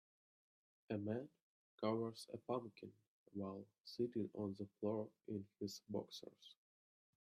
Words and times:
A 0.89 0.97
man 0.97 1.29
carvers 1.79 2.25
a 2.33 2.37
pumpkin 2.39 2.91
while 3.33 3.67
sitting 3.85 4.31
on 4.33 4.55
the 4.57 4.65
floor 4.79 5.09
in 5.27 5.45
his 5.59 5.79
boxers. 5.89 6.55